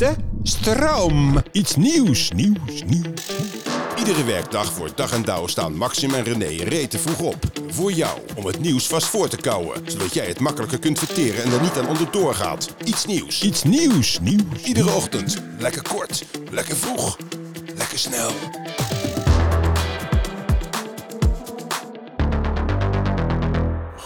De 0.00 0.14
stroom. 0.42 1.42
Iets 1.52 1.76
nieuws, 1.76 2.30
nieuws, 2.30 2.82
nieuws. 2.86 3.32
Iedere 3.98 4.24
werkdag 4.24 4.72
voor 4.72 4.90
dag 4.94 5.12
en 5.12 5.22
dauw 5.22 5.46
staan 5.46 5.76
Maxim 5.76 6.14
en 6.14 6.24
René 6.24 6.64
reten 6.64 7.00
vroeg 7.00 7.20
op. 7.20 7.36
Voor 7.68 7.92
jou, 7.92 8.20
om 8.36 8.46
het 8.46 8.60
nieuws 8.60 8.86
vast 8.86 9.06
voor 9.06 9.28
te 9.28 9.36
kouwen. 9.36 9.82
Zodat 9.86 10.14
jij 10.14 10.26
het 10.26 10.40
makkelijker 10.40 10.78
kunt 10.78 10.98
verteren 10.98 11.44
en 11.44 11.52
er 11.52 11.60
niet 11.60 11.78
aan 11.78 11.88
onderdoor 11.88 12.34
gaat. 12.34 12.74
Iets 12.84 13.06
nieuws. 13.06 13.42
Iets 13.42 13.62
nieuws, 13.62 14.18
nieuws. 14.20 14.62
Iedere 14.64 14.90
ochtend. 14.90 15.42
Lekker 15.58 15.82
kort, 15.82 16.24
lekker 16.50 16.76
vroeg, 16.76 17.16
lekker 17.76 17.98
snel. 17.98 18.30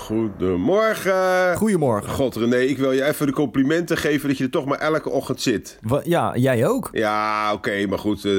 Goedemorgen. 0.04 1.56
Goedemorgen. 1.56 2.10
God 2.12 2.36
René, 2.36 2.56
ik 2.56 2.78
wil 2.78 2.92
je 2.92 3.04
even 3.04 3.26
de 3.26 3.32
complimenten 3.32 3.96
geven 3.96 4.28
dat 4.28 4.38
je 4.38 4.44
er 4.44 4.50
toch 4.50 4.64
maar 4.64 4.78
elke 4.78 5.10
ochtend 5.10 5.40
zit. 5.40 5.78
Wa- 5.82 6.00
ja, 6.04 6.36
jij 6.36 6.66
ook. 6.66 6.88
Ja, 6.92 7.52
oké, 7.52 7.86
maar 7.86 7.98
goed. 7.98 8.24
eh, 8.24 8.32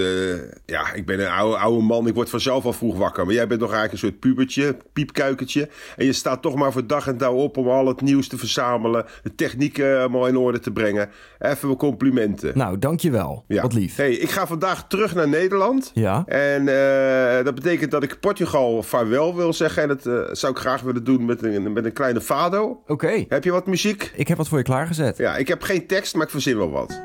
ja, 0.66 0.94
ik 0.94 1.06
ben 1.06 1.20
een 1.20 1.30
oude, 1.32 1.58
oude 1.58 1.82
man. 1.84 2.08
Ik 2.08 2.14
word 2.14 2.30
vanzelf 2.30 2.66
al 2.66 2.74
vroeg 2.74 2.98
wakker. 2.98 3.26
Maar 3.26 3.34
jij 3.34 3.48
bent 3.48 3.60
toch 3.60 3.72
eigenlijk 3.72 4.04
een 4.04 4.10
soort 4.10 4.20
pubertje, 4.20 4.78
piepkuikentje. 4.94 5.70
En 5.98 6.06
je 6.06 6.14
staat 6.14 6.42
toch 6.42 6.56
maar 6.56 6.72
voor 6.72 6.88
dag 6.88 7.08
en 7.08 7.18
dauw 7.18 7.34
op 7.36 7.58
om 7.58 7.68
al 7.70 7.88
het 7.88 8.02
nieuws 8.02 8.28
te 8.28 8.38
verzamelen. 8.38 9.06
De 9.24 9.36
techniek 9.36 9.78
eh, 9.78 10.00
allemaal 10.00 10.28
in 10.28 10.38
orde 10.38 10.60
te 10.60 10.72
brengen. 10.72 11.10
Even 11.40 11.68
mijn 11.68 11.78
complimenten. 11.80 12.52
Nou, 12.58 12.80
dankjewel. 12.80 13.44
Ja. 13.48 13.62
Wat 13.62 13.74
lief. 13.74 13.96
Hey, 13.96 14.12
ik 14.14 14.30
ga 14.30 14.48
vandaag 14.48 14.88
terug 14.88 15.16
naar 15.16 15.28
Nederland. 15.30 15.92
Ja. 15.94 16.24
En 16.26 16.68
eh, 16.68 17.44
dat 17.46 17.56
betekent 17.56 17.92
dat 17.92 18.04
ik 18.04 18.20
Portugal 18.20 18.84
vaarwel 18.84 19.36
wil 19.36 19.54
zeggen. 19.54 19.82
En 19.82 19.88
dat 19.88 20.38
zou 20.38 20.54
ik 20.54 20.60
graag 20.60 20.82
willen 20.82 21.04
doen 21.04 21.26
met 21.26 21.44
een, 21.44 21.55
met 21.60 21.86
een 21.86 21.94
kleine 21.94 22.22
fado. 22.22 22.82
Oké. 22.88 23.26
Heb 23.30 23.44
je 23.44 23.52
wat 23.52 23.66
muziek? 23.66 24.12
Ik 24.16 24.28
heb 24.28 24.38
wat 24.38 24.48
voor 24.48 24.58
je 24.58 24.64
klaargezet. 24.64 25.18
Ja, 25.18 25.36
ik 25.36 25.48
heb 25.48 25.62
geen 25.62 25.88
tekst, 25.88 26.16
maar 26.16 26.26
ik 26.26 26.32
verzin 26.32 26.58
wel 26.58 26.72
wat. 26.72 27.02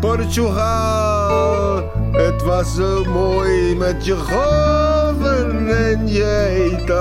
Portugal, 0.00 1.90
het 2.12 2.42
was 2.42 2.74
zo 2.74 3.04
mooi 3.04 3.76
met 3.76 4.04
je 4.04 4.16
golven 4.16 5.68
en 5.76 6.08
je 6.08 6.46
eten. 6.70 6.98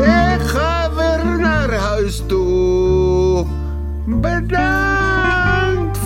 Ik 0.00 0.40
ga 0.40 0.90
weer 0.94 1.38
naar 1.38 1.72
huis 1.72 2.22
toe. 2.26 3.46
Bedankt 4.06 5.37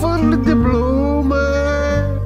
voor 0.03 0.43
de 0.43 0.57
bloemen. 0.57 2.21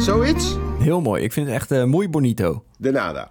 Zoiets? 0.00 0.56
Heel 0.78 1.00
mooi. 1.00 1.22
Ik 1.22 1.32
vind 1.32 1.46
het 1.46 1.54
echt 1.54 1.70
eh 1.70 1.84
mooi 1.84 2.08
bonito. 2.08 2.64
De 2.76 2.90
nada. 2.90 3.30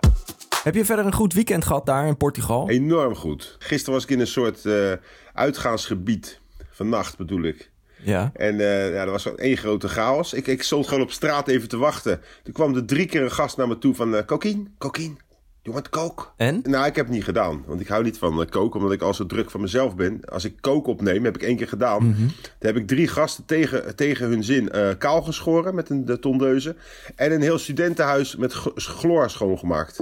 Heb 0.64 0.76
je 0.76 0.86
verder 0.86 1.06
een 1.06 1.14
goed 1.14 1.34
weekend 1.34 1.66
gehad 1.66 1.86
daar 1.86 2.08
in 2.08 2.18
Portugal? 2.18 2.70
Enorm 2.70 3.16
goed. 3.16 3.56
Gisteren 3.60 3.94
was 3.94 4.04
ik 4.04 4.10
in 4.10 4.20
een 4.20 4.28
soort 4.28 4.66
eh, 4.66 4.92
uitgaansgebied. 5.34 6.40
Vannacht 6.72 7.18
bedoel 7.18 7.44
ik. 7.44 7.72
Ja. 8.02 8.32
En 8.34 8.60
eh, 8.60 8.94
ja, 8.94 9.02
er 9.02 9.12
was 9.12 9.36
één 9.36 9.58
grote 9.58 9.88
chaos. 9.88 10.34
Ik, 10.34 10.48
ik 10.48 10.64
stond 10.64 10.88
gewoon 10.88 11.04
op 11.04 11.12
straat 11.12 11.48
even 11.48 11.68
te 11.68 11.78
wachten. 11.78 12.22
Toen 12.44 12.54
kwam 12.54 12.76
er 12.76 12.86
drie 12.86 13.06
keer 13.06 13.22
een 13.22 13.32
gast 13.32 13.58
naar 13.58 13.68
me 13.68 13.78
toe 13.78 13.96
van... 13.96 14.26
cocaïne, 14.26 14.64
cocaïne, 14.78 15.16
you 15.64 15.76
want 15.76 15.90
coke? 15.90 16.24
En? 16.38 16.62
Nou, 16.64 16.86
ik 16.86 16.96
heb 16.96 17.06
het 17.06 17.16
niet 17.16 17.24
gedaan. 17.24 17.64
Want 17.68 17.82
ik 17.82 17.88
hou 17.88 18.04
niet 18.04 18.18
van 18.18 18.40
uh, 18.40 18.46
koken, 18.50 18.80
omdat 18.80 18.94
ik 18.94 19.02
al 19.02 19.14
zo 19.14 19.26
druk 19.26 19.52
van 19.52 19.62
mezelf 19.62 19.96
ben. 19.96 20.22
Als 20.26 20.46
ik 20.46 20.58
kook 20.62 20.88
opneem, 20.88 21.24
heb 21.24 21.36
ik 21.36 21.44
één 21.44 21.58
keer 21.58 21.68
gedaan. 21.68 22.16
Dan 22.18 22.32
heb 22.60 22.76
ik 22.76 22.88
drie 22.88 23.08
gasten 23.08 23.46
tegen, 23.46 23.96
tegen 23.96 24.28
hun 24.28 24.44
zin 24.44 24.70
eh, 24.70 24.90
kaal 24.98 25.22
geschoren 25.22 25.76
met 25.76 25.90
een 25.90 26.06
de 26.06 26.20
tondeuze. 26.20 26.76
En 27.16 27.32
een 27.32 27.42
heel 27.42 27.58
studentenhuis 27.58 28.36
met 28.36 28.54
chloor 28.76 29.30
schoongemaakt. 29.30 30.00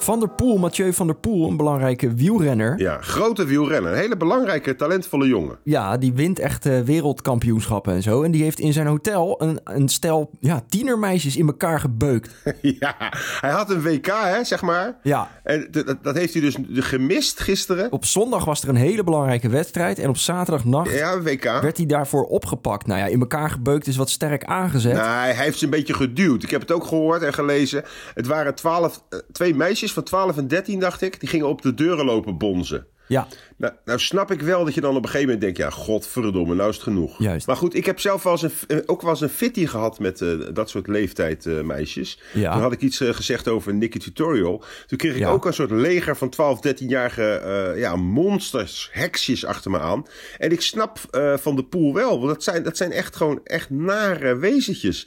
Van 0.00 0.18
der 0.20 0.28
Poel, 0.28 0.56
Mathieu 0.58 0.92
van 0.92 1.06
der 1.06 1.16
Poel, 1.16 1.48
een 1.48 1.56
belangrijke 1.56 2.14
wielrenner. 2.14 2.78
Ja, 2.78 2.98
grote 3.00 3.44
wielrenner. 3.44 3.92
Een 3.92 3.98
hele 3.98 4.16
belangrijke, 4.16 4.76
talentvolle 4.76 5.26
jongen. 5.28 5.58
Ja, 5.64 5.96
die 5.96 6.12
wint 6.12 6.38
echt 6.38 6.66
eh, 6.66 6.80
wereldkampioenschappen 6.80 7.94
en 7.94 8.02
zo. 8.02 8.22
En 8.22 8.30
die 8.30 8.42
heeft 8.42 8.58
in 8.60 8.72
zijn 8.72 8.86
hotel 8.86 9.42
een, 9.42 9.60
een 9.64 9.88
stel 9.88 10.30
ja, 10.40 10.62
tienermeisjes 10.68 11.36
in 11.36 11.46
elkaar 11.46 11.80
gebeukt. 11.80 12.30
ja, 12.80 12.94
hij 13.40 13.50
had 13.50 13.70
een 13.70 13.82
WK, 13.82 14.06
hè, 14.06 14.44
zeg 14.44 14.62
maar. 14.62 14.96
Ja. 15.02 15.30
En 15.42 15.68
dat, 15.70 15.96
dat 16.02 16.16
heeft 16.16 16.32
hij 16.32 16.42
dus 16.42 16.56
gemist 16.72 17.40
gisteren. 17.40 17.92
Op 17.92 18.04
zondag 18.04 18.44
was 18.44 18.62
er 18.62 18.68
een 18.68 18.76
hele 18.76 19.04
belangrijke 19.04 19.48
wedstrijd. 19.48 19.98
En 19.98 20.08
op 20.08 20.16
zaterdagnacht 20.16 20.90
Ja, 20.92 21.20
WK. 21.20 21.44
werd 21.44 21.76
hij 21.76 21.86
daarvoor 21.86 22.24
opgepakt. 22.24 22.86
Nou 22.86 23.00
ja, 23.00 23.06
in 23.06 23.20
elkaar 23.20 23.50
gebeukt 23.50 23.86
is 23.86 23.96
wat 23.96 24.10
sterk 24.10 24.44
aangezet. 24.44 24.92
Nee, 24.92 25.02
hij 25.02 25.34
heeft 25.34 25.58
ze 25.58 25.64
een 25.64 25.70
beetje 25.70 25.94
geduwd. 25.94 26.42
Ik 26.42 26.50
heb 26.50 26.60
het 26.60 26.72
ook 26.72 26.84
gehoord 26.84 27.22
en 27.22 27.32
gelezen. 27.34 27.84
Het 28.14 28.26
waren 28.26 28.54
twaalf, 28.54 29.02
eh, 29.08 29.18
twee 29.32 29.54
meisjes 29.54 29.87
van 29.92 30.02
12 30.02 30.36
en 30.36 30.48
13, 30.48 30.80
dacht 30.80 31.02
ik. 31.02 31.20
Die 31.20 31.28
gingen 31.28 31.48
op 31.48 31.62
de 31.62 31.74
deuren 31.74 32.04
lopen 32.04 32.38
bonzen. 32.38 32.86
Ja, 33.08 33.26
Nou, 33.56 33.72
nou 33.84 33.98
snap 33.98 34.30
ik 34.30 34.40
wel 34.40 34.64
dat 34.64 34.74
je 34.74 34.80
dan 34.80 34.90
op 34.96 35.02
een 35.02 35.10
gegeven 35.10 35.24
moment 35.24 35.40
denkt... 35.40 35.58
ja, 35.58 35.70
godverdomme, 35.70 36.54
nou 36.54 36.68
is 36.68 36.74
het 36.74 36.84
genoeg. 36.84 37.18
Juist. 37.18 37.46
Maar 37.46 37.56
goed, 37.56 37.74
ik 37.74 37.86
heb 37.86 38.00
zelf 38.00 38.22
wel 38.22 38.32
eens 38.32 38.42
een, 38.42 38.50
eh, 38.68 38.78
ook 38.86 39.00
wel 39.02 39.10
eens 39.10 39.20
een 39.20 39.28
fitty 39.28 39.66
gehad 39.66 39.98
met 39.98 40.20
eh, 40.20 40.28
dat 40.52 40.70
soort 40.70 40.86
leeftijd 40.86 41.46
eh, 41.46 41.60
meisjes. 41.60 42.20
Ja. 42.32 42.52
Toen 42.52 42.62
had 42.62 42.72
ik 42.72 42.80
iets 42.80 42.96
gezegd 43.04 43.48
over 43.48 43.74
Nicky 43.74 43.98
Tutorial. 43.98 44.62
Toen 44.86 44.98
kreeg 44.98 45.12
ik 45.12 45.18
Ja. 45.18 45.30
ook 45.30 45.44
een 45.46 45.52
soort 45.54 45.70
leger 45.70 46.16
van 46.16 46.28
12, 46.28 46.60
13-jarige 46.66 47.22
eh, 47.32 47.78
ja, 47.80 47.96
monsters, 47.96 48.88
heksjes 48.92 49.44
achter 49.44 49.70
me 49.70 49.78
aan. 49.78 50.06
En 50.38 50.52
ik 50.52 50.60
snap 50.60 50.98
Van 51.40 51.56
de 51.56 51.64
Poel 51.64 51.94
wel, 51.94 52.16
want 52.20 52.32
dat 52.32 52.42
zijn, 52.42 52.62
dat 52.62 52.76
zijn 52.76 52.92
echt 52.92 53.16
gewoon 53.16 53.40
echt 53.44 53.70
nare 53.70 54.36
wezentjes. 54.36 55.06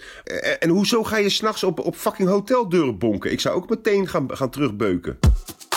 En 0.60 0.70
hoezo 0.70 1.04
ga 1.04 1.18
je 1.18 1.30
s'nachts 1.30 1.64
op, 1.64 1.80
op 1.80 1.96
fucking 1.96 2.30
hoteldeuren 2.30 2.98
bonken? 2.98 3.32
Ik 3.32 3.40
zou 3.40 3.56
ook 3.56 3.70
meteen 3.70 4.08
gaan, 4.08 4.28
gaan 4.38 4.50
terugbeuken. 4.50 5.18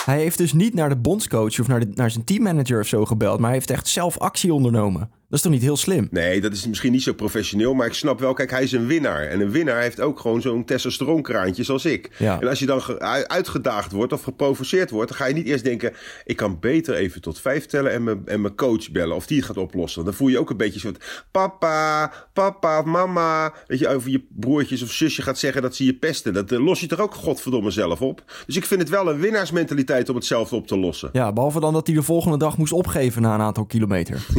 Hij 0.04 0.18
heeft 0.18 0.38
dus 0.38 0.52
niet 0.52 0.74
naar 0.74 0.88
de 0.88 0.96
bondscoach 0.96 1.60
of 1.60 1.68
naar, 1.68 1.80
de, 1.80 1.88
naar 1.94 2.10
zijn 2.10 2.24
teammanager 2.24 2.80
of 2.80 2.86
zo 2.86 3.04
gebeld, 3.04 3.38
maar 3.38 3.48
hij 3.48 3.58
heeft 3.58 3.70
echt 3.70 3.88
zelf 3.88 4.18
actie 4.18 4.54
ondernomen. 4.54 5.10
Dat 5.34 5.42
is 5.44 5.50
toch 5.50 5.60
niet 5.60 5.68
heel 5.68 5.76
slim? 5.76 6.08
Nee, 6.10 6.40
dat 6.40 6.52
is 6.52 6.66
misschien 6.66 6.92
niet 6.92 7.02
zo 7.02 7.12
professioneel, 7.12 7.74
maar 7.74 7.86
ik 7.86 7.92
snap 7.92 8.20
wel, 8.20 8.32
kijk, 8.32 8.50
hij 8.50 8.62
is 8.62 8.72
een 8.72 8.86
winnaar. 8.86 9.22
En 9.22 9.40
een 9.40 9.50
winnaar 9.50 9.80
heeft 9.80 10.00
ook 10.00 10.20
gewoon 10.20 10.40
zo'n 10.40 10.64
testosteronkraantje 10.64 11.62
zoals 11.62 11.84
ik. 11.84 12.10
Ja. 12.18 12.40
En 12.40 12.48
als 12.48 12.58
je 12.58 12.66
dan 12.66 12.82
uitgedaagd 13.28 13.92
wordt 13.92 14.12
of 14.12 14.22
geprovoceerd 14.22 14.90
wordt, 14.90 15.08
dan 15.08 15.18
ga 15.18 15.26
je 15.26 15.34
niet 15.34 15.46
eerst 15.46 15.64
denken, 15.64 15.92
ik 16.24 16.36
kan 16.36 16.58
beter 16.60 16.94
even 16.94 17.20
tot 17.20 17.40
vijf 17.40 17.66
tellen 17.66 17.92
en 17.92 18.04
mijn, 18.04 18.22
en 18.26 18.40
mijn 18.40 18.54
coach 18.54 18.90
bellen 18.90 19.16
of 19.16 19.26
die 19.26 19.36
het 19.36 19.46
gaat 19.46 19.56
oplossen. 19.56 20.04
Dan 20.04 20.14
voel 20.14 20.28
je 20.28 20.38
ook 20.38 20.50
een 20.50 20.56
beetje 20.56 20.80
soort, 20.80 21.24
papa, 21.30 22.12
papa, 22.32 22.82
mama, 22.82 23.52
weet 23.66 23.78
je, 23.78 23.88
over 23.88 24.10
je 24.10 24.24
broertjes 24.28 24.82
of 24.82 24.90
zusje 24.90 25.22
gaat 25.22 25.38
zeggen 25.38 25.62
dat 25.62 25.76
ze 25.76 25.84
je 25.84 25.94
pesten. 25.94 26.34
Dat 26.34 26.52
eh, 26.52 26.64
los 26.64 26.80
je 26.80 26.86
toch 26.86 27.00
ook 27.00 27.14
godverdomme 27.14 27.70
zelf 27.70 28.00
op. 28.02 28.22
Dus 28.46 28.56
ik 28.56 28.64
vind 28.64 28.80
het 28.80 28.90
wel 28.90 29.10
een 29.10 29.20
winnaarsmentaliteit 29.20 30.08
om 30.08 30.14
het 30.14 30.24
zelf 30.24 30.52
op 30.52 30.66
te 30.66 30.78
lossen. 30.78 31.10
Ja, 31.12 31.32
behalve 31.32 31.60
dan 31.60 31.72
dat 31.72 31.86
hij 31.86 31.96
de 31.96 32.02
volgende 32.02 32.38
dag 32.38 32.56
moest 32.56 32.72
opgeven 32.72 33.22
na 33.22 33.34
een 33.34 33.40
aantal 33.40 33.64
kilometer. 33.64 34.26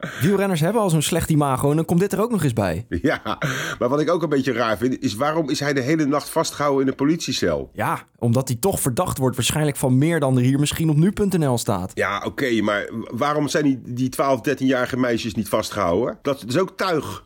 Wielrenners 0.20 0.60
hebben 0.60 0.82
al 0.82 0.90
zo'n 0.90 1.02
slecht 1.02 1.30
imago 1.30 1.70
en 1.70 1.76
dan 1.76 1.84
komt 1.84 2.00
dit 2.00 2.12
er 2.12 2.20
ook 2.20 2.30
nog 2.30 2.42
eens 2.42 2.52
bij. 2.52 2.86
Ja, 3.02 3.38
maar 3.78 3.88
wat 3.88 4.00
ik 4.00 4.10
ook 4.10 4.22
een 4.22 4.28
beetje 4.28 4.52
raar 4.52 4.78
vind, 4.78 5.02
is 5.02 5.14
waarom 5.14 5.50
is 5.50 5.60
hij 5.60 5.72
de 5.72 5.80
hele 5.80 6.04
nacht 6.04 6.28
vastgehouden 6.28 6.82
in 6.82 6.88
een 6.88 6.94
politiecel? 6.94 7.70
Ja, 7.72 7.98
omdat 8.18 8.48
hij 8.48 8.56
toch 8.60 8.80
verdacht 8.80 9.18
wordt 9.18 9.36
waarschijnlijk 9.36 9.76
van 9.76 9.98
meer 9.98 10.20
dan 10.20 10.36
er 10.36 10.42
hier 10.42 10.60
misschien 10.60 10.90
op 10.90 10.96
nu.nl 10.96 11.58
staat. 11.58 11.92
Ja, 11.94 12.22
oké, 12.24 12.60
maar 12.60 12.90
waarom 13.10 13.48
zijn 13.48 13.64
die, 13.64 13.80
die 13.84 14.08
12, 14.08 14.40
13-jarige 14.48 14.96
meisjes 14.96 15.34
niet 15.34 15.48
vastgehouden? 15.48 16.18
Dat 16.22 16.44
is 16.48 16.58
ook 16.58 16.76
tuig. 16.76 17.24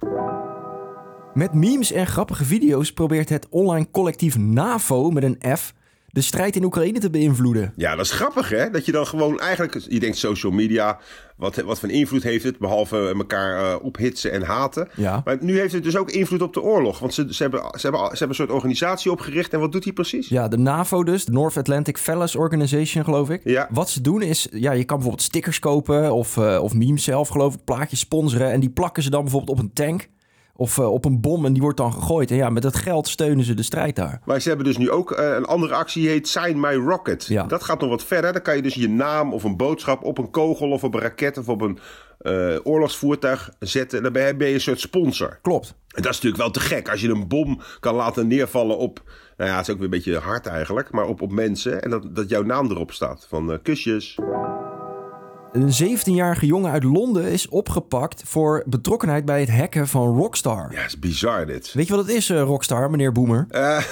Met 1.35 1.55
memes 1.55 1.93
en 1.93 2.07
grappige 2.07 2.45
video's 2.45 2.93
probeert 2.93 3.29
het 3.29 3.47
online 3.51 3.91
collectief 3.91 4.39
NAVO 4.39 5.11
met 5.11 5.23
een 5.23 5.57
F 5.57 5.75
de 6.15 6.21
strijd 6.21 6.57
in 6.57 6.65
Oekraïne 6.65 6.99
te 6.99 7.11
beïnvloeden. 7.11 7.73
Ja, 7.77 7.97
dat 7.97 8.05
is 8.05 8.11
grappig, 8.11 8.49
hè? 8.49 8.71
Dat 8.71 8.87
je 8.87 8.93
dan 8.93 9.07
gewoon 9.07 9.41
eigenlijk... 9.41 9.85
Je 9.89 10.01
denkt 10.01 10.17
social 10.17 10.53
media, 10.53 10.99
wat, 11.37 11.57
wat 11.57 11.79
voor 11.79 11.91
invloed 11.91 12.23
heeft 12.23 12.45
het? 12.45 12.59
Behalve 12.59 13.15
elkaar 13.17 13.59
eh, 13.59 13.85
ophitsen 13.85 14.33
en 14.33 14.43
haten. 14.43 14.89
Ja. 14.97 15.23
Maar 15.25 15.37
nu 15.41 15.59
heeft 15.59 15.73
het 15.73 15.83
dus 15.83 15.97
ook 15.97 16.11
invloed 16.11 16.43
op 16.43 16.53
de 16.53 16.63
oorlog. 16.63 16.99
Want 16.99 17.15
ze, 17.15 17.27
ze, 17.35 17.43
hebben, 17.43 17.61
ze, 17.61 17.81
hebben, 17.81 18.01
ze 18.01 18.09
hebben 18.09 18.29
een 18.29 18.35
soort 18.35 18.51
organisatie 18.51 19.11
opgericht. 19.11 19.53
En 19.53 19.61
wat 19.61 19.73
doet 19.73 19.83
die 19.83 19.93
precies? 19.93 20.29
Ja, 20.29 20.49
de 20.49 20.59
NAVO 20.59 21.05
dus, 21.05 21.25
de 21.25 21.33
North 21.33 21.57
Atlantic 21.57 21.99
Fellows 21.99 22.37
Organization 22.37 23.05
geloof 23.05 23.31
ik. 23.31 23.41
Ja. 23.45 23.69
Wat 23.71 23.91
ze 23.91 24.01
doen 24.01 24.23
is, 24.23 24.49
ja, 24.51 24.73
je 24.73 24.85
kan 24.85 24.97
bijvoorbeeld 24.97 25.27
stickers 25.27 25.59
kopen 25.59 26.13
of, 26.13 26.37
eh, 26.37 26.63
of 26.63 26.75
memes 26.75 27.05
zelf 27.05 27.29
geloof 27.29 27.55
ik, 27.55 27.65
plaatjes 27.65 28.01
sponsoren 28.01 28.51
en 28.51 28.61
die 28.61 28.71
plakken 28.71 29.03
ze 29.03 29.11
dan 29.11 29.23
bijvoorbeeld 29.23 29.59
op 29.59 29.65
een 29.65 29.73
tank. 29.73 30.09
Of 30.57 30.79
eh, 30.79 30.93
op 30.93 31.05
een 31.05 31.21
bom 31.21 31.45
en 31.45 31.53
die 31.53 31.63
wordt 31.63 31.77
dan 31.77 31.93
gegooid. 31.93 32.31
En 32.31 32.37
ja, 32.37 32.51
met 32.51 32.63
dat 32.63 32.77
geld 32.77 33.09
steunen 33.09 33.45
ze 33.45 33.55
de 33.55 33.63
strijd 33.63 33.97
daar. 33.97 34.21
Maar 34.25 34.41
ze 34.41 34.49
hebben 34.49 34.67
dus 34.67 34.77
nu 34.77 34.91
ook 34.91 35.13
eh, 35.13 35.35
een 35.35 35.45
andere 35.45 35.75
actie, 35.75 36.03
die 36.03 36.11
heet 36.11 36.29
Sign 36.29 36.61
My 36.61 36.75
Rocket. 36.75 37.27
Ja. 37.27 37.43
Dat 37.43 37.65
gaat 37.65 37.81
nog 37.81 37.91
wat 37.91 38.05
verder. 38.05 38.33
Dan 38.33 38.43
kan 38.43 38.57
je 38.57 38.63
dus 38.63 38.75
je 38.75 38.89
naam 38.89 39.33
of 39.33 39.45
een 39.45 39.57
boodschap 39.57 40.05
op 40.05 40.19
een 40.19 40.31
kogel 40.31 40.71
of 40.71 40.85
op 40.85 40.95
een 40.95 41.01
raket 41.01 41.39
of 41.39 41.49
op 41.49 41.61
een 41.61 41.79
eh, 42.19 42.57
oorlogsvoertuig 42.63 43.51
zetten. 43.59 43.99
En 43.99 44.05
dan 44.05 44.13
ben 44.13 44.49
je, 44.49 44.55
een 44.55 44.61
soort 44.61 44.81
sponsor. 44.81 45.39
Klopt. 45.43 45.69
En 45.69 46.03
dat 46.03 46.13
is 46.13 46.21
natuurlijk 46.21 46.43
wel 46.43 46.51
te 46.51 46.61
gek. 46.61 46.89
Als 46.91 47.01
je 47.01 47.09
een 47.09 47.29
bom 47.29 47.61
kan 47.81 47.95
laten 47.95 48.27
neervallen 48.27 48.79
op... 48.79 49.03
Nou 49.37 49.51
ja, 49.51 49.57
het 49.57 49.67
is 49.67 49.73
ook 49.73 49.81
weer 49.81 49.91
een 49.93 50.03
beetje 50.03 50.19
hard 50.19 50.47
eigenlijk. 50.47 50.91
Maar 50.91 51.07
op, 51.07 51.23
op 51.23 51.33
mensen. 51.33 51.83
En 51.83 51.91
dat, 51.91 52.17
dat 52.17 52.29
jouw 52.29 52.43
naam 52.43 52.71
erop 52.71 52.93
staat. 52.93 53.27
Van 53.29 53.59
kusjes. 53.63 54.19
Een 55.55 55.99
17-jarige 55.99 56.47
jongen 56.47 56.71
uit 56.71 56.85
Londen 56.85 57.25
is 57.25 57.49
opgepakt 57.49 58.23
voor 58.27 58.63
betrokkenheid 58.67 59.25
bij 59.25 59.41
het 59.41 59.51
hacken 59.51 59.89
van 59.89 60.17
Rockstar. 60.17 60.69
Ja, 60.73 60.85
is 60.85 60.99
bizar 60.99 61.47
dit. 61.47 61.73
Weet 61.73 61.87
je 61.87 61.95
wat 61.95 62.07
het 62.07 62.15
is, 62.15 62.31
eh, 62.31 62.43
Rockstar, 62.43 62.91
meneer 62.91 63.13
Boomer? 63.13 63.47
Eh, 63.49 63.85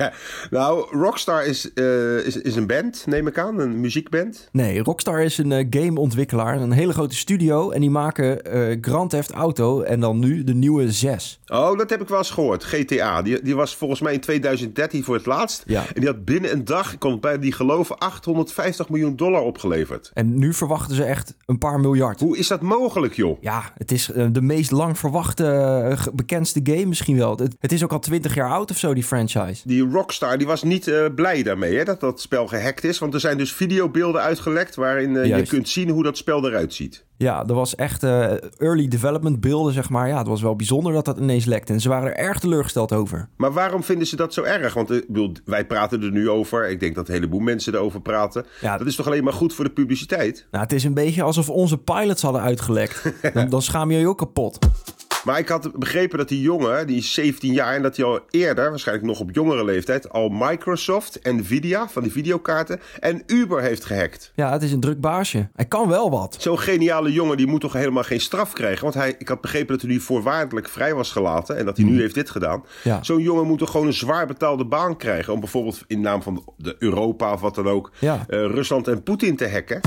nou, 0.50 0.96
Rockstar 0.98 1.46
is, 1.46 1.72
eh, 1.72 2.16
is, 2.16 2.36
is 2.36 2.56
een 2.56 2.66
band, 2.66 3.02
neem 3.06 3.26
ik 3.26 3.38
aan. 3.38 3.58
Een 3.58 3.80
muziekband. 3.80 4.48
Nee, 4.52 4.82
Rockstar 4.82 5.22
is 5.22 5.38
een 5.38 5.66
gameontwikkelaar, 5.70 6.60
een 6.60 6.72
hele 6.72 6.92
grote 6.92 7.16
studio. 7.16 7.70
En 7.70 7.80
die 7.80 7.90
maken 7.90 8.40
Grand 8.80 9.10
Theft 9.10 9.30
Auto 9.30 9.82
en 9.82 10.00
dan 10.00 10.18
nu 10.18 10.44
de 10.44 10.54
nieuwe 10.54 10.92
6. 10.92 11.40
Oh, 11.46 11.78
dat 11.78 11.90
heb 11.90 12.00
ik 12.00 12.08
wel 12.08 12.18
eens 12.18 12.30
gehoord. 12.30 12.64
GTA. 12.64 13.22
Die, 13.22 13.42
die 13.42 13.56
was 13.56 13.76
volgens 13.76 14.00
mij 14.00 14.12
in 14.12 14.20
2013 14.20 15.04
voor 15.04 15.14
het 15.14 15.26
laatst. 15.26 15.62
Ja. 15.66 15.80
En 15.80 16.00
die 16.00 16.06
had 16.06 16.24
binnen 16.24 16.52
een 16.52 16.64
dag, 16.64 16.92
ik 16.92 16.98
kon 16.98 17.20
bijna 17.20 17.40
niet 17.40 17.54
geloven, 17.54 17.98
850 17.98 18.88
miljoen 18.88 19.16
dollar 19.16 19.42
opgeleverd. 19.42 20.10
En 20.14 20.38
nu 20.38 20.52
verwachten 20.52 20.96
ze 20.96 21.03
echt 21.04 21.34
een 21.46 21.58
paar 21.58 21.80
miljard. 21.80 22.20
Hoe 22.20 22.38
is 22.38 22.48
dat 22.48 22.60
mogelijk, 22.60 23.14
joh? 23.14 23.42
Ja, 23.42 23.72
het 23.76 23.92
is 23.92 24.10
eh, 24.10 24.26
de 24.32 24.42
meest 24.42 24.70
lang 24.70 24.98
verwachte, 24.98 25.46
eh, 25.46 26.06
bekendste 26.12 26.60
game 26.62 26.86
misschien 26.86 27.16
wel. 27.16 27.36
Het, 27.36 27.56
het 27.60 27.72
is 27.72 27.84
ook 27.84 27.92
al 27.92 27.98
20 27.98 28.34
jaar 28.34 28.50
oud 28.50 28.70
of 28.70 28.78
zo, 28.78 28.94
die 28.94 29.04
franchise. 29.04 29.62
Die 29.64 29.88
Rockstar 29.88 30.38
die 30.38 30.46
was 30.46 30.62
niet 30.62 30.88
eh, 30.88 31.04
blij 31.14 31.42
daarmee 31.42 31.76
hè, 31.76 31.84
dat 31.84 32.00
dat 32.00 32.20
spel 32.20 32.46
gehackt 32.46 32.84
is. 32.84 32.98
Want 32.98 33.14
er 33.14 33.20
zijn 33.20 33.38
dus 33.38 33.52
videobeelden 33.52 34.20
uitgelekt 34.20 34.74
waarin 34.74 35.26
je 35.26 35.46
kunt 35.46 35.68
zien 35.68 35.88
hoe 35.88 36.02
dat 36.02 36.16
spel 36.16 36.46
eruit 36.46 36.74
ziet. 36.74 37.04
Ja, 37.16 37.44
er 37.46 37.54
was 37.54 37.74
echt 37.74 38.02
eh, 38.02 38.32
early 38.58 38.88
development 38.88 39.40
beelden, 39.40 39.72
zeg 39.72 39.90
maar. 39.90 40.08
Ja, 40.08 40.18
het 40.18 40.26
was 40.26 40.42
wel 40.42 40.56
bijzonder 40.56 40.92
dat 40.92 41.04
dat 41.04 41.18
ineens 41.18 41.44
lekte. 41.44 41.72
En 41.72 41.80
ze 41.80 41.88
waren 41.88 42.08
er 42.08 42.16
erg 42.16 42.38
teleurgesteld 42.38 42.92
over. 42.92 43.28
Maar 43.36 43.52
waarom 43.52 43.82
vinden 43.82 44.06
ze 44.06 44.16
dat 44.16 44.34
zo 44.34 44.42
erg? 44.42 44.74
Want 44.74 44.90
eh, 44.90 44.96
ik 44.96 45.06
bedoel, 45.06 45.32
wij 45.44 45.66
praten 45.66 46.02
er 46.02 46.10
nu 46.10 46.30
over. 46.30 46.68
Ik 46.68 46.80
denk 46.80 46.94
dat 46.94 47.08
een 47.08 47.14
heleboel 47.14 47.40
mensen 47.40 47.74
erover 47.74 48.00
praten. 48.00 48.46
Ja. 48.60 48.78
Dat 48.78 48.86
is 48.86 48.96
toch 48.96 49.06
alleen 49.06 49.24
maar 49.24 49.32
goed 49.32 49.54
voor 49.54 49.64
de 49.64 49.70
publiciteit? 49.70 50.46
Nou, 50.50 50.62
het 50.62 50.72
is 50.72 50.84
een 50.84 50.94
beetje 50.94 51.22
alsof 51.22 51.48
onze 51.48 51.78
pilots 51.78 52.22
hadden 52.22 52.42
uitgelekt. 52.42 53.12
dan, 53.34 53.48
dan 53.48 53.62
schaam 53.62 53.90
je 53.90 53.98
je 53.98 54.08
ook 54.08 54.18
kapot. 54.18 54.58
Maar 55.24 55.38
ik 55.38 55.48
had 55.48 55.72
begrepen 55.78 56.18
dat 56.18 56.28
die 56.28 56.40
jongen, 56.40 56.86
die 56.86 56.96
is 56.96 57.12
17 57.12 57.52
jaar... 57.52 57.74
en 57.74 57.82
dat 57.82 57.96
hij 57.96 58.04
al 58.04 58.20
eerder, 58.30 58.70
waarschijnlijk 58.70 59.06
nog 59.06 59.20
op 59.20 59.30
jongere 59.32 59.64
leeftijd... 59.64 60.10
al 60.10 60.28
Microsoft, 60.28 61.18
Nvidia, 61.22 61.88
van 61.88 62.02
die 62.02 62.12
videokaarten... 62.12 62.80
en 63.00 63.22
Uber 63.26 63.62
heeft 63.62 63.84
gehackt. 63.84 64.32
Ja, 64.34 64.52
het 64.52 64.62
is 64.62 64.72
een 64.72 64.80
druk 64.80 65.00
baasje. 65.00 65.48
Hij 65.54 65.64
kan 65.64 65.88
wel 65.88 66.10
wat. 66.10 66.36
Zo'n 66.38 66.58
geniale 66.58 67.12
jongen, 67.12 67.36
die 67.36 67.46
moet 67.46 67.60
toch 67.60 67.72
helemaal 67.72 68.02
geen 68.02 68.20
straf 68.20 68.52
krijgen? 68.52 68.82
Want 68.82 68.94
hij, 68.94 69.14
ik 69.18 69.28
had 69.28 69.40
begrepen 69.40 69.72
dat 69.72 69.80
hij 69.80 69.90
nu 69.90 70.00
voorwaardelijk 70.00 70.68
vrij 70.68 70.94
was 70.94 71.12
gelaten... 71.12 71.56
en 71.56 71.64
dat 71.64 71.76
hij 71.76 71.86
nu 71.86 72.00
heeft 72.00 72.14
dit 72.14 72.30
gedaan. 72.30 72.58
Mhm. 72.58 72.88
Ja. 72.88 73.02
Zo'n 73.02 73.22
jongen 73.22 73.46
moet 73.46 73.58
toch 73.58 73.70
gewoon 73.70 73.86
een 73.86 73.92
zwaar 73.92 74.26
betaalde 74.26 74.64
baan 74.64 74.96
krijgen... 74.96 75.32
om 75.32 75.40
bijvoorbeeld 75.40 75.82
in 75.86 76.00
naam 76.00 76.22
van 76.22 76.44
de 76.56 76.76
Europa 76.78 77.32
of 77.32 77.40
wat 77.40 77.54
dan 77.54 77.68
ook... 77.68 77.90
Ja. 77.98 78.24
eh, 78.28 78.38
Rusland 78.38 78.88
en 78.88 79.02
Poetin 79.02 79.36
te 79.36 79.48
hacken? 79.48 79.80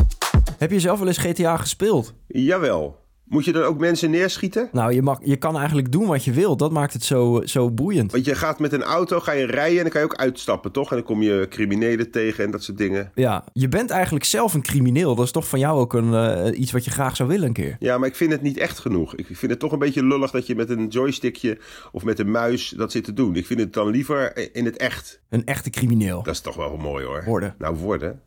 Heb 0.58 0.72
je 0.72 0.80
zelf 0.80 1.00
wel 1.00 1.08
eens 1.08 1.18
GTA 1.18 1.58
gespeeld? 1.58 2.14
Jawel. 2.28 3.06
Moet 3.30 3.46
je 3.46 3.52
dan 3.52 3.64
ook 3.64 3.80
mensen 3.80 4.12
neerschieten? 4.12 4.70
Nou, 4.72 4.94
je, 4.94 5.02
mag, 5.02 5.20
je 5.24 5.36
kan 5.36 5.58
eigenlijk 5.58 5.92
doen 5.92 6.08
wat 6.08 6.24
je 6.24 6.32
wilt. 6.32 6.60
Dat 6.60 6.72
maakt 6.72 6.94
het 6.94 7.04
zo, 7.04 7.42
zo 7.46 7.72
boeiend. 7.72 8.12
Want 8.12 8.26
je 8.26 8.36
gaat 8.36 8.60
met 8.60 8.74
een 8.74 8.84
auto, 8.84 9.20
ga 9.20 9.32
je 9.32 9.46
rijden 9.46 9.78
en 9.78 9.82
dan 9.84 9.92
kan 9.92 10.02
je 10.02 10.08
ook 10.08 10.16
uitstappen, 10.16 10.72
toch? 10.72 10.90
En 10.90 10.96
dan 10.96 11.06
kom 11.06 11.22
je 11.22 11.46
criminelen 11.50 12.12
tegen 12.12 12.44
en 12.44 12.52
dat 12.52 12.64
soort 12.64 12.78
dingen. 12.78 13.12
Ja, 13.16 13.46
je 13.54 13.68
bent 13.68 13.90
eigenlijk 13.90 14.26
zelf 14.26 14.54
een 14.54 14.62
crimineel. 14.62 15.16
Dat 15.16 15.26
is 15.26 15.32
toch 15.32 15.48
van 15.48 15.60
jou 15.60 15.80
ook 15.80 15.94
een, 15.94 16.14
eh, 16.14 16.60
iets 16.60 16.72
wat 16.72 16.86
je 16.86 16.92
graag 16.92 17.16
zou 17.16 17.30
willen 17.30 17.48
een 17.48 17.54
keer. 17.54 17.76
Ja, 17.80 17.98
maar 17.98 18.08
ik 18.08 18.16
vind 18.16 18.32
het 18.32 18.42
niet 18.42 18.58
echt 18.58 18.80
genoeg. 18.80 19.16
Ik 19.16 19.26
vind 19.26 19.52
het 19.52 19.60
toch 19.60 19.72
een 19.72 19.80
beetje 19.80 20.04
lullig 20.04 20.32
dat 20.32 20.48
je 20.48 20.56
met 20.56 20.70
een 20.70 20.88
joystickje 20.88 21.58
of 21.92 22.04
met 22.04 22.20
een 22.20 22.32
muis 22.32 22.74
dat 22.78 22.92
zit 22.92 23.04
te 23.04 23.14
doen. 23.14 23.36
Ik 23.36 23.46
vind 23.46 23.60
het 23.60 23.74
dan 23.74 23.90
liever 23.90 24.56
in 24.56 24.66
het 24.66 24.78
echt. 24.78 25.22
Een 25.30 25.46
echte 25.46 25.70
crimineel. 25.70 26.24
Dat 26.24 26.34
is 26.34 26.42
toch 26.42 26.56
wel 26.56 26.78
mooi 26.78 27.06
hoor. 27.06 27.24
Worden. 27.26 27.56
Nou, 27.58 27.76
worden. 27.76 28.22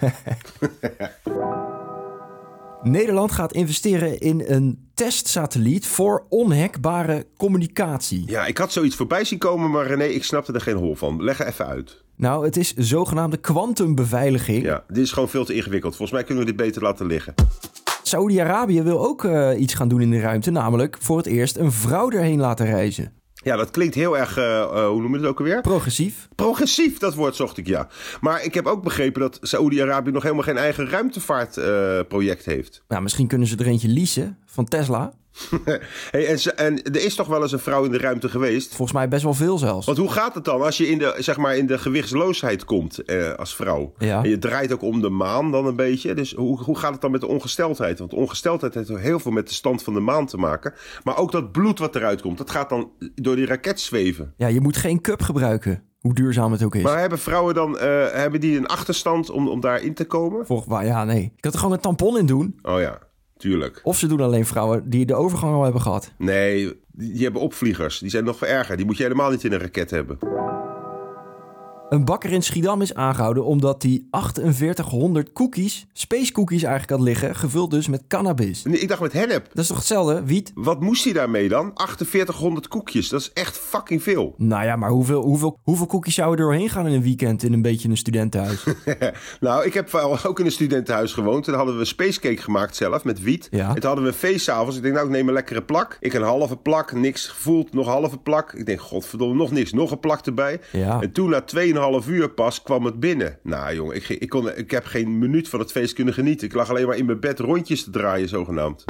Nederland 2.82 3.32
gaat 3.32 3.52
investeren 3.52 4.18
in 4.18 4.44
een 4.46 4.88
testsatelliet 4.94 5.86
voor 5.86 6.26
onhackbare 6.28 7.26
communicatie. 7.36 8.22
Ja, 8.26 8.46
ik 8.46 8.58
had 8.58 8.72
zoiets 8.72 8.96
voorbij 8.96 9.24
zien 9.24 9.38
komen, 9.38 9.70
maar 9.70 9.86
René, 9.86 10.04
ik 10.04 10.24
snapte 10.24 10.52
er 10.52 10.60
geen 10.60 10.76
hol 10.76 10.94
van. 10.94 11.22
Leg 11.22 11.40
er 11.40 11.46
even 11.46 11.66
uit. 11.66 12.04
Nou, 12.16 12.44
het 12.44 12.56
is 12.56 12.74
zogenaamde 12.74 13.36
kwantumbeveiliging. 13.36 14.62
Ja, 14.62 14.84
dit 14.88 15.04
is 15.04 15.12
gewoon 15.12 15.28
veel 15.28 15.44
te 15.44 15.54
ingewikkeld. 15.54 15.96
Volgens 15.96 16.18
mij 16.18 16.26
kunnen 16.26 16.44
we 16.44 16.50
dit 16.50 16.60
beter 16.60 16.82
laten 16.82 17.06
liggen. 17.06 17.34
Saudi-Arabië 18.02 18.82
wil 18.82 19.06
ook 19.06 19.24
eh, 19.24 19.60
iets 19.60 19.74
gaan 19.74 19.88
doen 19.88 20.00
in 20.00 20.10
de 20.10 20.20
ruimte, 20.20 20.50
namelijk 20.50 20.96
voor 21.00 21.16
het 21.16 21.26
eerst 21.26 21.56
een 21.56 21.72
vrouw 21.72 22.10
erheen 22.10 22.40
laten 22.40 22.66
reizen. 22.66 23.12
Ja, 23.46 23.56
dat 23.56 23.70
klinkt 23.70 23.94
heel 23.94 24.18
erg, 24.18 24.36
eh, 24.36 24.60
eh, 24.60 24.68
hoe 24.68 25.00
noemen 25.00 25.10
we 25.10 25.16
het 25.18 25.26
ook 25.26 25.38
alweer? 25.38 25.60
Progressief. 25.60 26.28
Progressief, 26.34 26.98
dat 26.98 27.14
woord 27.14 27.36
zocht 27.36 27.56
ik, 27.56 27.66
ja. 27.66 27.88
Maar 28.20 28.44
ik 28.44 28.54
heb 28.54 28.66
ook 28.66 28.82
begrepen 28.82 29.20
dat 29.20 29.38
Saoedi-Arabië 29.42 30.10
nog 30.10 30.22
helemaal 30.22 30.44
geen 30.44 30.56
eigen 30.56 30.88
ruimtevaartproject 30.88 32.44
heeft. 32.44 32.82
Nou, 32.88 33.02
misschien 33.02 33.26
kunnen 33.26 33.46
ze 33.46 33.56
er 33.56 33.66
eentje 33.66 33.88
leasen 33.88 34.38
van 34.44 34.64
Tesla. 34.64 35.12
hey, 36.10 36.26
en, 36.26 36.56
en 36.56 36.82
er 36.82 37.04
is 37.04 37.14
toch 37.14 37.26
wel 37.26 37.42
eens 37.42 37.52
een 37.52 37.58
vrouw 37.58 37.84
in 37.84 37.90
de 37.90 37.98
ruimte 37.98 38.28
geweest? 38.28 38.68
Volgens 38.68 38.92
mij 38.92 39.08
best 39.08 39.22
wel 39.22 39.34
veel 39.34 39.58
zelfs. 39.58 39.86
Want 39.86 39.98
hoe 39.98 40.12
gaat 40.12 40.34
het 40.34 40.44
dan 40.44 40.62
als 40.62 40.76
je 40.76 40.88
in 40.88 40.98
de, 40.98 41.14
zeg 41.18 41.36
maar, 41.36 41.56
in 41.56 41.66
de 41.66 41.78
gewichtsloosheid 41.78 42.64
komt 42.64 43.04
eh, 43.04 43.32
als 43.32 43.54
vrouw? 43.54 43.92
Ja. 43.98 44.22
En 44.22 44.28
je 44.28 44.38
draait 44.38 44.72
ook 44.72 44.82
om 44.82 45.00
de 45.00 45.08
maan 45.08 45.50
dan 45.50 45.66
een 45.66 45.76
beetje. 45.76 46.14
Dus 46.14 46.32
hoe, 46.32 46.62
hoe 46.62 46.78
gaat 46.78 46.92
het 46.92 47.00
dan 47.00 47.10
met 47.10 47.20
de 47.20 47.26
ongesteldheid? 47.26 47.98
Want 47.98 48.14
ongesteldheid 48.14 48.74
heeft 48.74 48.88
heel 48.88 49.20
veel 49.20 49.32
met 49.32 49.48
de 49.48 49.54
stand 49.54 49.82
van 49.82 49.94
de 49.94 50.00
maan 50.00 50.26
te 50.26 50.36
maken. 50.36 50.74
Maar 51.04 51.16
ook 51.16 51.32
dat 51.32 51.52
bloed 51.52 51.78
wat 51.78 51.96
eruit 51.96 52.20
komt, 52.20 52.38
dat 52.38 52.50
gaat 52.50 52.68
dan 52.68 52.90
door 53.14 53.36
die 53.36 53.46
raket 53.46 53.80
zweven. 53.80 54.34
Ja, 54.36 54.46
je 54.46 54.60
moet 54.60 54.76
geen 54.76 55.00
cup 55.00 55.22
gebruiken, 55.22 55.82
hoe 56.00 56.14
duurzaam 56.14 56.52
het 56.52 56.62
ook 56.62 56.74
is. 56.74 56.82
Maar 56.82 56.98
hebben 56.98 57.18
vrouwen 57.18 57.54
dan 57.54 57.78
eh, 57.78 58.10
hebben 58.10 58.40
die 58.40 58.58
een 58.58 58.66
achterstand 58.66 59.30
om, 59.30 59.48
om 59.48 59.60
daarin 59.60 59.94
te 59.94 60.04
komen? 60.04 60.46
Volgens 60.46 60.68
mij, 60.68 60.86
ja, 60.86 61.04
nee. 61.04 61.32
Ik 61.36 61.44
had 61.44 61.52
er 61.52 61.58
gewoon 61.58 61.74
een 61.74 61.80
tampon 61.80 62.18
in 62.18 62.26
doen. 62.26 62.58
Oh 62.62 62.80
ja, 62.80 62.98
tuurlijk. 63.36 63.80
Of 63.82 63.98
ze 63.98 64.06
doen 64.06 64.20
alleen 64.20 64.46
vrouwen 64.46 64.90
die 64.90 65.06
de 65.06 65.14
overgang 65.14 65.54
al 65.54 65.62
hebben 65.62 65.80
gehad. 65.80 66.12
Nee, 66.18 66.80
die, 66.92 67.22
hebben 67.22 67.42
opvliegers. 67.42 67.98
Die 67.98 68.10
zijn 68.10 68.24
nog 68.24 68.38
veel 68.38 68.48
erger. 68.48 68.76
Die 68.76 68.86
moet 68.86 68.96
je 68.96 69.02
helemaal 69.02 69.30
niet 69.30 69.44
in 69.44 69.52
een 69.52 69.60
raket 69.60 69.90
hebben. 69.90 70.18
Een 71.88 72.04
bakker 72.04 72.32
in 72.32 72.42
Schiedam 72.42 72.82
is 72.82 72.94
aangehouden 72.94 73.44
omdat 73.44 73.82
hij 73.82 74.02
4800 74.10 75.32
cookies, 75.32 75.86
space 75.92 76.32
cookies 76.32 76.62
eigenlijk 76.62 76.92
had 76.92 77.08
liggen, 77.08 77.36
gevuld 77.36 77.70
dus 77.70 77.88
met 77.88 78.02
cannabis. 78.08 78.62
Nee, 78.62 78.78
ik 78.78 78.88
dacht 78.88 79.00
met 79.00 79.12
hennep. 79.12 79.48
Dat 79.48 79.62
is 79.62 79.66
toch 79.66 79.76
hetzelfde, 79.76 80.24
wiet? 80.24 80.52
Wat 80.54 80.80
moest 80.80 81.04
hij 81.04 81.12
daarmee 81.12 81.48
dan? 81.48 81.70
4800 81.74 82.68
koekjes. 82.68 83.08
Dat 83.08 83.20
is 83.20 83.32
echt 83.32 83.58
fucking 83.58 84.02
veel. 84.02 84.34
Nou 84.56 84.64
ja, 84.64 84.76
maar 84.76 84.90
hoeveel, 84.90 85.22
hoeveel, 85.22 85.58
hoeveel 85.62 85.86
cookies 85.86 86.14
zouden 86.14 86.38
er 86.38 86.50
doorheen 86.50 86.68
gaan 86.68 86.86
in 86.86 86.92
een 86.92 87.02
weekend 87.02 87.42
in 87.42 87.52
een 87.52 87.62
beetje 87.62 87.88
een 87.88 87.96
studentenhuis? 87.96 88.64
nou, 89.40 89.64
ik 89.64 89.74
heb 89.74 89.90
wel 89.90 90.24
ook 90.24 90.38
in 90.38 90.44
een 90.44 90.52
studentenhuis 90.52 91.12
gewoond. 91.12 91.44
Toen 91.44 91.54
hadden 91.54 91.78
we 91.78 91.84
spacecake 91.84 92.42
gemaakt 92.42 92.76
zelf 92.76 93.04
met 93.04 93.20
wiet. 93.20 93.48
Ja. 93.50 93.68
En 93.68 93.74
toen 93.74 93.84
hadden 93.84 94.04
we 94.04 94.10
een 94.10 94.16
feestavonds. 94.16 94.76
Ik 94.76 94.82
denk, 94.82 94.94
nou, 94.94 95.06
ik 95.06 95.12
neem 95.12 95.28
een 95.28 95.34
lekkere 95.34 95.62
plak. 95.62 95.96
Ik 96.00 96.12
een 96.12 96.22
halve 96.22 96.56
plak, 96.56 96.92
niks 96.92 97.26
gevoeld, 97.26 97.72
nog 97.72 97.86
halve 97.86 98.18
plak. 98.18 98.52
Ik 98.52 98.66
denk, 98.66 98.80
godverdomme, 98.80 99.34
nog 99.34 99.50
niks. 99.50 99.72
Nog 99.72 99.90
een 99.90 100.00
plak 100.00 100.26
erbij. 100.26 100.60
Ja. 100.72 101.00
En 101.00 101.12
toen, 101.12 101.30
na 101.30 101.40
2,5 102.02 102.08
uur 102.08 102.30
pas, 102.30 102.62
kwam 102.62 102.84
het 102.84 103.00
binnen. 103.00 103.38
Nou, 103.42 103.74
jongen, 103.74 103.96
ik, 103.96 104.08
ik, 104.08 104.28
kon, 104.28 104.56
ik 104.56 104.70
heb 104.70 104.84
geen 104.84 105.18
minuut 105.18 105.48
van 105.48 105.60
het 105.60 105.72
feest 105.72 105.94
kunnen 105.94 106.14
genieten. 106.14 106.46
Ik 106.46 106.54
lag 106.54 106.70
alleen 106.70 106.86
maar 106.86 106.96
in 106.96 107.06
mijn 107.06 107.20
bed 107.20 107.38
rondjes 107.38 107.84
te 107.84 107.90
draaien, 107.90 108.28
zogenaamd. 108.28 108.84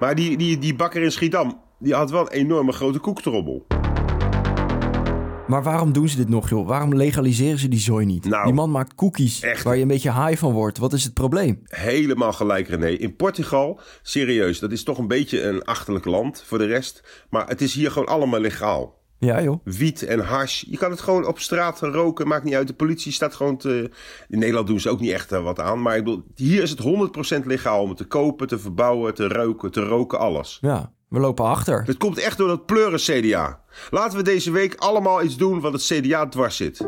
Maar 0.00 0.14
die, 0.14 0.36
die, 0.36 0.58
die 0.58 0.74
bakker 0.74 1.02
in 1.02 1.12
Schiedam, 1.12 1.60
die 1.78 1.94
had 1.94 2.10
wel 2.10 2.20
een 2.20 2.38
enorme 2.38 2.72
grote 2.72 2.98
koektrommel. 2.98 3.66
Maar 5.46 5.62
waarom 5.62 5.92
doen 5.92 6.08
ze 6.08 6.16
dit 6.16 6.28
nog, 6.28 6.48
joh? 6.48 6.66
Waarom 6.66 6.94
legaliseren 6.94 7.58
ze 7.58 7.68
die 7.68 7.80
zooi 7.80 8.06
niet? 8.06 8.24
Nou, 8.24 8.44
die 8.44 8.52
man 8.52 8.70
maakt 8.70 8.94
cookies 8.94 9.40
echt. 9.42 9.62
waar 9.62 9.76
je 9.76 9.82
een 9.82 9.88
beetje 9.88 10.24
high 10.24 10.38
van 10.38 10.52
wordt. 10.52 10.78
Wat 10.78 10.92
is 10.92 11.04
het 11.04 11.14
probleem? 11.14 11.62
Helemaal 11.64 12.32
gelijk, 12.32 12.68
René. 12.68 12.88
In 12.88 13.16
Portugal, 13.16 13.80
serieus, 14.02 14.58
dat 14.58 14.72
is 14.72 14.82
toch 14.82 14.98
een 14.98 15.08
beetje 15.08 15.42
een 15.42 15.64
achterlijk 15.64 16.04
land 16.04 16.42
voor 16.46 16.58
de 16.58 16.66
rest. 16.66 17.24
Maar 17.30 17.48
het 17.48 17.60
is 17.60 17.74
hier 17.74 17.90
gewoon 17.90 18.08
allemaal 18.08 18.40
legaal. 18.40 19.01
Ja, 19.26 19.42
joh. 19.42 19.60
Wiet 19.64 20.02
en 20.02 20.20
hash. 20.20 20.64
Je 20.66 20.76
kan 20.76 20.90
het 20.90 21.00
gewoon 21.00 21.26
op 21.26 21.38
straat 21.38 21.80
roken, 21.80 22.28
maakt 22.28 22.44
niet 22.44 22.54
uit. 22.54 22.66
De 22.66 22.74
politie 22.74 23.12
staat 23.12 23.34
gewoon 23.34 23.56
te... 23.56 23.90
In 24.28 24.38
Nederland 24.38 24.66
doen 24.66 24.80
ze 24.80 24.90
ook 24.90 25.00
niet 25.00 25.10
echt 25.10 25.32
eh, 25.32 25.42
wat 25.42 25.60
aan. 25.60 25.82
Maar 25.82 25.96
ik 25.96 26.04
bedoel, 26.04 26.24
hier 26.34 26.62
is 26.62 26.70
het 26.70 26.80
100% 27.42 27.46
legaal 27.46 27.82
om 27.82 27.88
het 27.88 27.98
te 27.98 28.04
kopen, 28.04 28.46
te 28.46 28.58
verbouwen, 28.58 29.14
te 29.14 29.28
ruiken, 29.28 29.70
te 29.70 29.80
roken, 29.80 30.18
alles. 30.18 30.58
Ja, 30.60 30.92
we 31.08 31.18
lopen 31.18 31.44
achter. 31.44 31.82
Het 31.86 31.96
komt 31.96 32.18
echt 32.18 32.38
door 32.38 32.48
dat 32.48 32.66
pleuren 32.66 32.98
CDA. 32.98 33.60
Laten 33.90 34.18
we 34.18 34.24
deze 34.24 34.50
week 34.50 34.74
allemaal 34.74 35.22
iets 35.22 35.36
doen 35.36 35.60
wat 35.60 35.72
het 35.72 35.82
CDA 35.82 36.28
dwars 36.28 36.56
zit. 36.56 36.86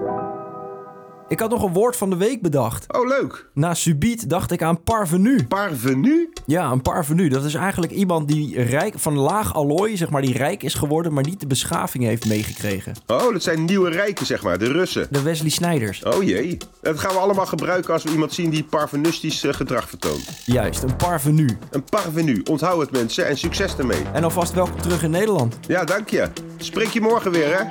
Ik 1.34 1.40
had 1.40 1.50
nog 1.50 1.62
een 1.62 1.72
woord 1.72 1.96
van 1.96 2.10
de 2.10 2.16
week 2.16 2.42
bedacht. 2.42 2.92
Oh, 2.92 3.08
leuk. 3.08 3.46
Na 3.54 3.74
subiet 3.74 4.30
dacht 4.30 4.50
ik 4.50 4.62
aan 4.62 4.82
parvenu. 4.82 5.46
Parvenu? 5.46 6.30
Ja, 6.46 6.70
een 6.70 6.82
parvenu. 6.82 7.28
Dat 7.28 7.44
is 7.44 7.54
eigenlijk 7.54 7.92
iemand 7.92 8.28
die 8.28 8.62
rijk, 8.62 8.94
van 8.96 9.18
laag 9.18 9.54
allooi, 9.54 9.96
zeg 9.96 10.10
maar, 10.10 10.22
die 10.22 10.36
rijk 10.36 10.62
is 10.62 10.74
geworden, 10.74 11.12
maar 11.12 11.24
niet 11.24 11.40
de 11.40 11.46
beschaving 11.46 12.04
heeft 12.04 12.26
meegekregen. 12.26 12.94
Oh, 13.06 13.32
dat 13.32 13.42
zijn 13.42 13.64
nieuwe 13.64 13.90
rijken, 13.90 14.26
zeg 14.26 14.42
maar. 14.42 14.58
De 14.58 14.72
Russen. 14.72 15.06
De 15.10 15.22
Wesley 15.22 15.50
Snijders. 15.50 16.02
Oh 16.02 16.22
jee. 16.22 16.56
Dat 16.82 17.00
gaan 17.00 17.12
we 17.12 17.18
allemaal 17.18 17.46
gebruiken 17.46 17.92
als 17.92 18.02
we 18.02 18.10
iemand 18.10 18.32
zien 18.32 18.50
die 18.50 18.64
parvenustisch 18.64 19.44
eh, 19.44 19.54
gedrag 19.54 19.88
vertoont. 19.88 20.28
Juist, 20.46 20.82
een 20.82 20.96
parvenu. 20.96 21.58
Een 21.70 21.84
parvenu. 21.84 22.42
Onthoud 22.50 22.80
het 22.80 22.90
mensen 22.90 23.26
en 23.26 23.38
succes 23.38 23.76
ermee. 23.76 24.02
En 24.12 24.24
alvast 24.24 24.52
welkom 24.52 24.80
terug 24.80 25.02
in 25.02 25.10
Nederland. 25.10 25.58
Ja, 25.66 25.84
dank 25.84 26.08
je. 26.08 26.28
Spreek 26.56 26.88
je 26.88 27.00
morgen 27.00 27.30
weer, 27.30 27.58
hè? 27.58 27.64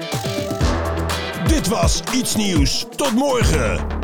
Dit 1.54 1.68
was 1.68 2.02
Iets 2.14 2.36
Nieuws. 2.36 2.86
Tot 2.96 3.12
morgen. 3.12 4.03